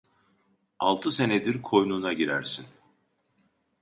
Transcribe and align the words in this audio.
Altı 0.79 1.11
senedir 1.11 1.61
koynuna 1.61 2.13
girersin! 2.13 2.65